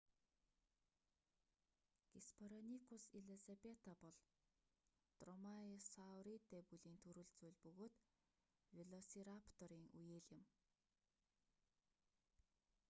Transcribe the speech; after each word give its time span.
геспероникус 2.13 3.03
элизабета 3.19 3.91
бол 4.03 4.15
дромаеосауридэ 5.19 6.59
бүлийн 6.71 6.97
төрөл 7.03 7.29
зүйл 7.39 7.57
бөгөөд 7.65 7.95
велосирапторын 8.77 9.85
үеэл 9.99 10.25
юм 10.37 10.41